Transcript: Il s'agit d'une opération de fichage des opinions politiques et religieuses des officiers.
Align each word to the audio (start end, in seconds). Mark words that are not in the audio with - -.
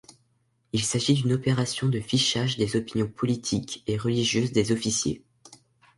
Il 0.73 0.81
s'agit 0.83 1.13
d'une 1.13 1.31
opération 1.33 1.87
de 1.87 1.99
fichage 1.99 2.57
des 2.57 2.75
opinions 2.75 3.07
politiques 3.07 3.83
et 3.85 3.97
religieuses 3.97 4.51
des 4.51 4.71
officiers. 4.71 5.23